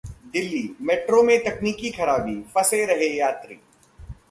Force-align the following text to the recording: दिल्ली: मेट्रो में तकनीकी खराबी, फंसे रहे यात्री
दिल्ली: 0.33 0.61
मेट्रो 0.81 1.21
में 1.23 1.37
तकनीकी 1.43 1.89
खराबी, 1.91 2.35
फंसे 2.55 2.83
रहे 2.85 3.13
यात्री 3.17 3.55